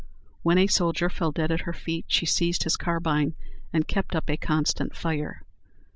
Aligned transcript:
When 0.41 0.57
a 0.57 0.65
soldier 0.65 1.11
fell 1.11 1.31
dead 1.31 1.51
at 1.51 1.59
her 1.61 1.73
feet, 1.73 2.05
she 2.07 2.25
seized 2.25 2.63
his 2.63 2.75
carbine, 2.75 3.35
and 3.71 3.87
kept 3.87 4.15
up 4.15 4.31
a 4.31 4.37
constant 4.37 4.95
fire. 4.95 5.43